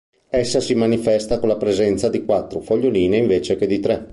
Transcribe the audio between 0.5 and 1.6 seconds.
si manifesta con la